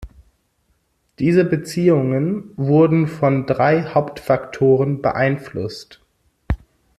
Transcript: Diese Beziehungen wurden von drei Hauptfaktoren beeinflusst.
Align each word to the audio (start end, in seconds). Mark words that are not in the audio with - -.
Diese 1.19 1.45
Beziehungen 1.45 2.53
wurden 2.57 3.05
von 3.05 3.45
drei 3.45 3.83
Hauptfaktoren 3.83 5.03
beeinflusst. 5.03 6.01